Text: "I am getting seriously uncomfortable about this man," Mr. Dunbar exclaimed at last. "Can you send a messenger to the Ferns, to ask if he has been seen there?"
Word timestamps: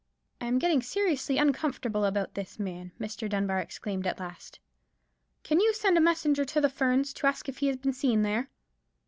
"I 0.41 0.47
am 0.47 0.57
getting 0.57 0.81
seriously 0.81 1.37
uncomfortable 1.37 2.05
about 2.05 2.33
this 2.33 2.57
man," 2.57 2.91
Mr. 2.99 3.29
Dunbar 3.29 3.59
exclaimed 3.59 4.07
at 4.07 4.19
last. 4.19 4.59
"Can 5.43 5.59
you 5.59 5.75
send 5.75 5.95
a 5.95 6.01
messenger 6.01 6.43
to 6.43 6.59
the 6.59 6.69
Ferns, 6.69 7.13
to 7.13 7.27
ask 7.27 7.47
if 7.47 7.59
he 7.59 7.67
has 7.67 7.77
been 7.77 7.93
seen 7.93 8.23
there?" 8.23 8.49